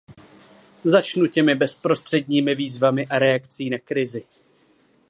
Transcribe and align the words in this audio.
Začnu 0.83 1.27
těmi 1.27 1.55
bezprostředními 1.55 2.55
výzvami 2.55 3.07
a 3.07 3.19
reakcí 3.19 3.69
na 3.69 3.77
krizi. 3.79 4.23